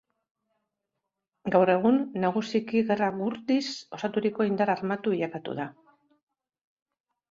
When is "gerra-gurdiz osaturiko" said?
2.89-4.51